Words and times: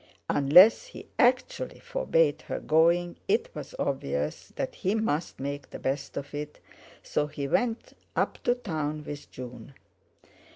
Unless 0.31 0.87
he 0.87 1.09
actually 1.19 1.79
forbade 1.79 2.41
her 2.47 2.59
going 2.59 3.17
it 3.27 3.53
was 3.53 3.75
obvious 3.77 4.51
that 4.55 4.73
he 4.73 4.95
must 4.95 5.39
make 5.39 5.69
the 5.69 5.77
best 5.77 6.17
of 6.17 6.33
it, 6.33 6.59
so 7.03 7.27
he 7.27 7.47
went 7.47 7.93
up 8.15 8.39
to 8.45 8.55
town 8.55 9.03
with 9.03 9.29
June. 9.29 9.75